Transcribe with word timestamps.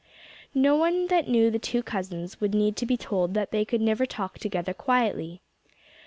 No 0.55 0.75
one 0.77 1.05
that 1.09 1.27
knew 1.27 1.51
the 1.51 1.59
two 1.59 1.83
cousins 1.83 2.41
would 2.41 2.55
need 2.55 2.75
to 2.77 2.87
be 2.87 2.97
told 2.97 3.35
that 3.35 3.51
they 3.51 3.63
could 3.63 3.81
never 3.81 4.07
talk 4.07 4.39
together 4.39 4.73
quietly. 4.73 5.43